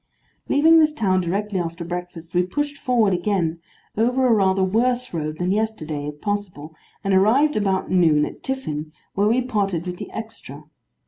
Leaving 0.49 0.79
this 0.79 0.95
town 0.95 1.21
directly 1.21 1.59
after 1.59 1.85
breakfast, 1.85 2.33
we 2.33 2.41
pushed 2.41 2.79
forward 2.79 3.13
again, 3.13 3.59
over 3.95 4.25
a 4.25 4.33
rather 4.33 4.63
worse 4.63 5.13
road 5.13 5.37
than 5.37 5.51
yesterday, 5.51 6.07
if 6.07 6.19
possible, 6.19 6.73
and 7.03 7.13
arrived 7.13 7.55
about 7.55 7.91
noon 7.91 8.25
at 8.25 8.41
Tiffin, 8.41 8.91
where 9.13 9.27
we 9.27 9.43
parted 9.43 9.85
with 9.85 9.97
the 9.97 10.09
extra. 10.09 10.63